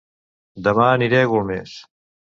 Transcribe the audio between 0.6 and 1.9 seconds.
Dema aniré a Golmés